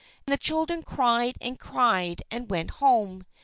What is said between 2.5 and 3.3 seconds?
home.